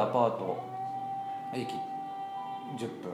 [0.00, 0.62] アパート
[1.54, 1.72] 駅
[2.76, 3.12] 10分、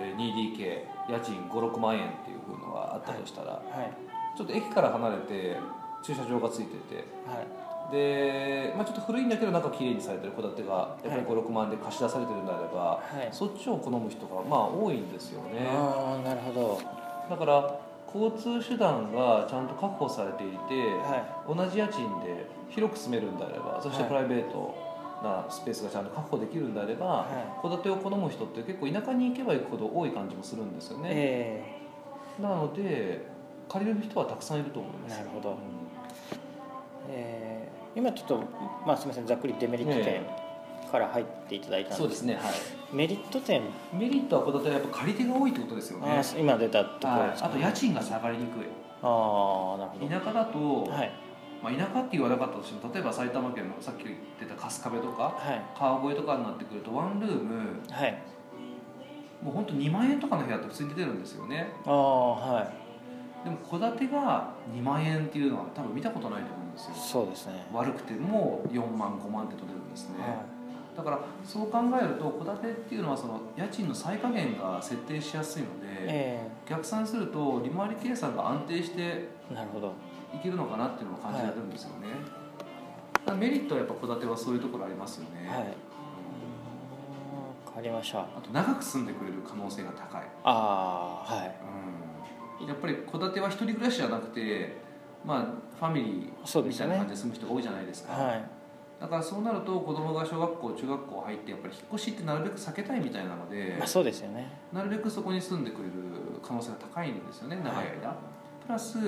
[0.00, 4.36] えー 2DK 家賃56万円っていうふうのがあったとしたら、はい。
[4.36, 5.56] ちょっと駅から離れて
[6.02, 7.92] 駐車場がついててはい。
[7.92, 13.28] で、まあ、ちょっと古いんだけど中綺麗にされてる戸建てがやっぱり56万で貸し出されてるんであれば、はい。
[13.30, 15.68] そっちを好む人がまあ多いんですよね。
[15.70, 16.80] ああなるほど。
[17.30, 20.56] だから交通手段がちゃんと確保されていて、
[21.02, 24.08] は同じ家賃で広く住めるんであればそしてはい。
[24.08, 24.74] プライベート
[25.22, 31.64] なスペースがちゃんと確保できるんであればは戸建てを好む人って結構田舎に行けば行くほど多い感じもするんですよいね、え
[32.40, 33.26] なので
[33.68, 35.18] 借りる人はたくさんいると思います。
[35.18, 35.50] なるほど。
[35.50, 35.56] うん。
[37.08, 38.44] えー今ちょっと、
[38.86, 40.45] まあ、すみませんざっくりデメリット点え
[40.90, 41.98] から入っていただいたんです。
[41.98, 42.44] そうですねはい。
[42.92, 43.62] メリット点。
[43.92, 46.10] メリットは戸建てはやっぱ借り手が多いってことですよね。
[46.10, 48.62] あー今出たところはい、ですかあと家賃が下がりにくい。
[49.02, 50.08] ああなるほど。
[50.08, 51.12] 田舎だと、はい。
[51.62, 55.62] まあ、田舎って言わなかったとしても例えば埼玉県のさっき言ってた春日部とかはい。
[55.76, 58.22] 川越とかになってくるとワンルームはい。
[59.42, 61.72] もう本当2万円とかの部屋って普通に出てるんですよね。
[61.84, 62.86] ああはい。
[63.44, 66.94] でも戸建てが2万円っていうのは多分見たことないと思うんですよ。
[66.94, 67.66] そうですね。
[67.72, 70.44] 悪くても4万5万って取れるんですね、は
[70.96, 79.92] だからそう考えると戸建てっていうのはその家賃の最下限が設定しやすいのいでえ逆算すると利回り計算が安定してえなるほど。
[80.34, 82.08] いけるのかなっていうのを感じられるんですよね、
[83.12, 85.58] だからメリットはやっぱ戸建てはそういうところありますよね、はい。
[85.60, 85.64] わ
[87.76, 88.20] かりました。
[88.20, 91.56] あと長く住んでくれる可能性が高い、ああはい。
[92.60, 94.76] うん、やっぱり戸建ては一人暮らしじゃなくて
[95.24, 98.12] まあファミリーみたいな感じで住む人が多いじゃないですか。
[98.12, 98.55] はい
[99.00, 104.50] だからそうなると子供が小学校中学校入ってやっぱり引っ越しってなるべく避けたいみたいなのでまあそうですよね。
[104.72, 105.92] なるべくそこに住んでくれる
[106.42, 108.16] 可能性が高いんですよね長い間、
[108.64, 108.98] プラス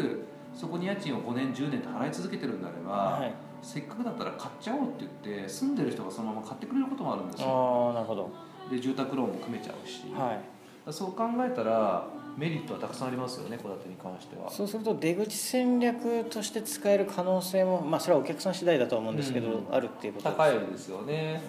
[0.54, 3.32] そこに家賃を5年10年と払い続けてるんであれば、はい。
[3.62, 7.48] せっかくだったら買っちゃおうって言って住んでる人がそのまま買ってくれることもあるんですよ。
[7.48, 8.30] ああなるほど。
[8.70, 10.57] で住宅ローンも組めちゃうし、はい
[10.92, 12.06] そう考えたら
[12.36, 14.50] メリットはたくさんありますよね戸建てに関しては。
[14.50, 21.42] そうすると出口戦略として使える可能性もまあそれはお客さん次第だとは思うんですけど、うんあるっていうこと高いですよね、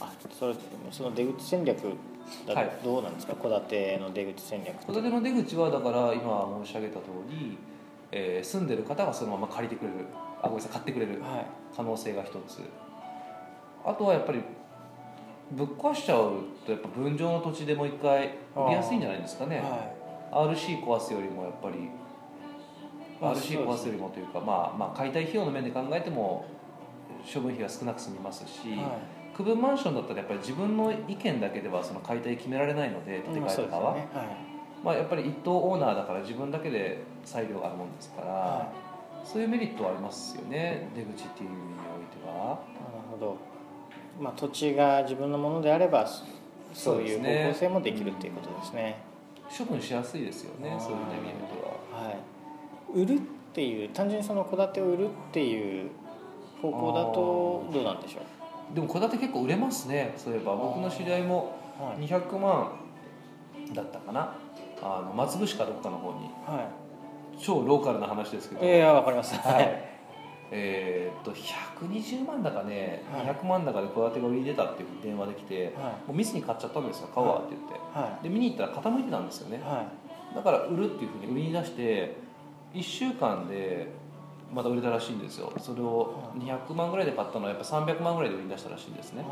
[0.00, 0.54] あそれ
[0.90, 1.78] その出口戦略
[2.46, 2.68] だはい。
[2.82, 3.34] とどうなんですか？
[3.34, 7.56] 戸、建ての出口戦略戸建ての出口はだから今申し上げた通り、
[8.12, 10.06] えー住んでる方がそのまま借りてくれる
[10.42, 11.46] あごめんなさい買ってくれるはい。
[11.76, 12.60] 可能性が一つ。
[13.84, 14.40] あとはやっぱり
[15.52, 16.32] ぶっ壊しちゃう
[16.64, 19.60] とやっぱ分譲の土地でもう一回売りやすいんじゃないですかね。
[19.60, 21.88] は RC 壊すよりもやっぱり
[23.20, 26.44] まあ RC 壊すよりもというかまあまあ解体費用の面で考えても
[27.32, 28.76] 処分費が少なく済みますし、い。
[28.76, 28.98] は
[29.36, 34.08] 区分マンションだったらやっぱり自分の意見だけではその解体決められないのでい建て替えとかは、よね。
[34.14, 34.26] はい。
[34.82, 38.72] まあ、やっぱり一棟オーナーだから自分だけで裁量があるもんですから、は
[39.24, 42.34] そういうメリットはありますよね出口っていう意味においては。
[42.34, 42.58] いなる
[43.10, 43.55] ほど
[44.20, 46.24] まあ土地が自分のものであればそ
[46.72, 48.98] そういう方向性もできるっていうことですね。
[49.56, 52.08] 処分しやすいですよねそういう意味においては。
[52.08, 52.16] はい。
[52.94, 53.18] 売るっ
[53.52, 55.90] ていう単純にその戸建てを売るっていう
[56.60, 60.56] 方向だとどうなんでしょでも戸建て結構売れますねそういえば。
[60.56, 61.98] 僕の知り合いもうはい。
[61.98, 62.72] 200万
[63.72, 64.34] だったかな。
[64.82, 66.30] あの松伏かどっかの方に。
[66.46, 66.68] は
[67.38, 69.34] 超ローカルな話ですけど、いいやわかります。
[69.36, 69.95] はい
[70.50, 73.26] えーっと120万だかね、はい。
[73.26, 77.74] 200万だかで戸建てが売りに出たっていう電話で来てはもうミスに買っちゃったんですよ買うわって言って。
[77.74, 77.78] い。
[78.02, 79.60] はで見に行ったら傾いてたんですよね。
[80.34, 82.16] だから売るっていうふうに売りに出して
[82.74, 83.90] 1週間で
[84.52, 85.52] また売れたらしいんですよ。
[85.58, 89.24] それを200万ぐらいで買ったのはやっぱ300万ぐらいで売りに出したらしいんですね。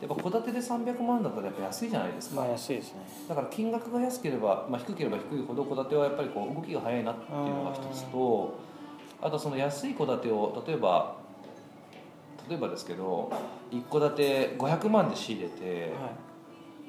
[0.00, 2.36] やっぱ戸建てで300万だったらやっぱ安いじゃないですか。
[2.36, 3.00] いまあ安いですね。
[3.28, 8.54] だから金額が安ければ、まあ、低ければ低いほど戸建てはやっぱりこう動きが早いなっていうのが一つと
[9.22, 11.16] あとその安い戸建てを例えば
[12.48, 13.30] 例えばですけど
[13.70, 16.10] 一戸建て500万で仕入れては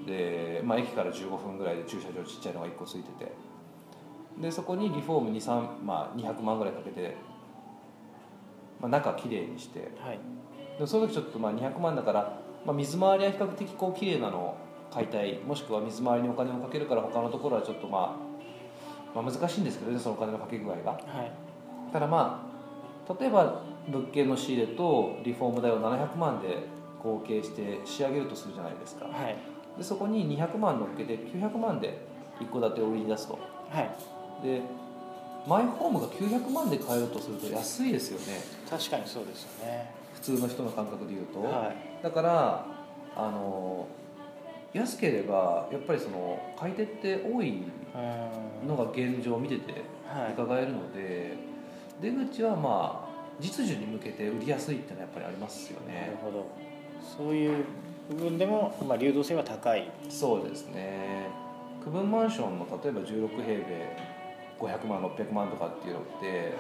[0.05, 3.31] で、まあ、駅から15分ぐらいで駐車場ちっちゃいのが1個ついてて
[4.39, 7.15] でそこにリフォーム23、まあ、200万ぐらいかけて、
[8.79, 10.19] まあ、中きれいにしていはい。
[10.79, 14.57] でその時ちょっとまあ200万だから、まあ、水回りは比較的こう綺麗なのを
[14.91, 15.39] 買いたい。
[15.39, 18.17] もしくは水回りにお金をかけるから他のところはちょっとま
[19.15, 20.91] あ、まあ、難しいんですけどねそのお金のかけ具合が。
[20.91, 21.50] はい
[21.91, 22.47] ただま
[23.07, 26.63] あ例えば物件の仕入れとリフォーム代を700万で
[27.03, 29.05] 合計して仕上げるとするじゃないですか。
[29.05, 29.35] はい。
[29.77, 31.97] でそこに200万乗っけて900万で
[32.39, 33.39] 一戸建てを売りに出すと。
[33.69, 34.45] はい。
[34.45, 34.61] で
[35.47, 38.41] マイホームが900万で買えるとすると安いですよね。
[38.69, 39.91] 確かにそうですよね。
[40.13, 42.03] 普通の人の感覚で言うと、はい。
[42.03, 42.65] だから
[43.15, 43.87] あの
[44.73, 47.63] 安ければやっぱりその買い手って多い
[48.63, 50.33] うんのが現状を見ててはい。
[50.33, 51.35] 伺えるので、
[51.99, 56.45] 出口はまあ実需に向けて売りやすいってのはやっぱりありますよなるねほど。
[57.01, 57.65] そういう
[58.09, 59.89] 部分でも、まあ、流動性は高い。
[60.09, 61.27] そうですね。
[61.83, 64.11] 区分マンションの例えば16平米
[64.59, 66.53] 500万600万とかっていうのって、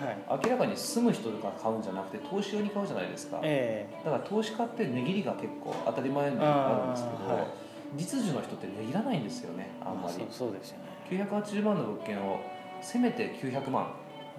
[0.47, 7.47] 明らかに住む人が買うんじゃなくて投資用に買うじゃないですか、えだから投資家って値切りが結構当たり前にあるんですけど、はい。
[7.95, 10.13] 実需の人って値切らないんですよねあんまり。
[10.15, 11.27] そうそうですよね。
[11.29, 12.39] 980万の物件を
[12.81, 13.93] せめて900万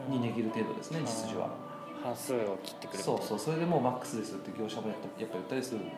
[0.08, 1.50] に値切る程度ですね実需は。
[2.02, 3.38] 半数を切ってくるそうそう。
[3.38, 5.92] それでもうマックスですって業者もやっぱやっぱ言ったりするんで、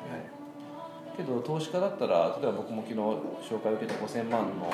[1.16, 4.70] けど投資家だったら例えば僕も昨日紹介を受けた5000万の、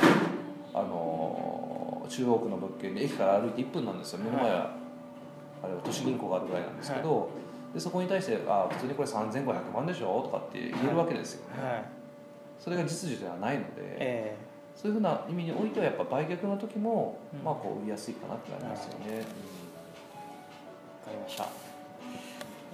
[0.75, 1.81] あのー
[2.11, 4.19] 中央区の物件で駅から歩いて1分なんですよ。
[4.19, 4.75] 目の前は、
[5.63, 7.31] あれは都市銀行があるぐらいなんですけど、
[7.73, 11.85] でそこに対して「あ普通にこれ3500万でしょ?」とかって言えるわけですよ、はい。
[12.59, 14.37] それが実需ではないので、え
[14.77, 17.45] そういうふうな意味においてはやっぱ売却の時も、うん。
[17.45, 19.25] まあこう売りやすいかなってなりますよね、えわ
[21.07, 21.45] かりました。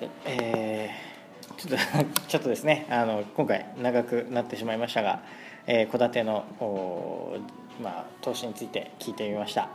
[0.00, 1.16] でえー
[1.56, 5.20] ちょっと ちょっとですねあの今回長くなってしまいましたが
[5.66, 7.36] えー戸、建てのお
[7.82, 9.68] まあ、投資について聞いてみました。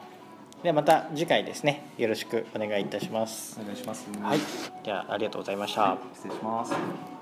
[0.63, 3.59] ではまた次回ですねよろしくお願いいたします。
[3.62, 4.07] お願いします。
[4.21, 4.39] はい。
[4.83, 7.20] じゃあありがとうございました、失礼します